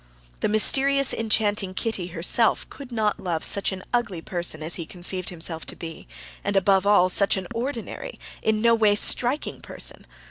[0.39, 5.29] The mysterious, enchanting Kitty herself could not love such an ugly person as he conceived
[5.29, 6.07] himself to be,
[6.43, 10.07] and, above all, such an ordinary, in no way striking person.